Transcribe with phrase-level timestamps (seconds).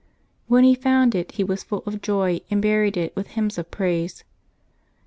[0.47, 3.69] When he found it he was full of joy, and buried it, with hymns of
[3.69, 4.23] praise.